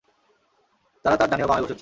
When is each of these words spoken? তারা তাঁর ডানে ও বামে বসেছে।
তারা 1.05 1.15
তাঁর 1.19 1.29
ডানে 1.31 1.43
ও 1.45 1.49
বামে 1.49 1.63
বসেছে। 1.63 1.79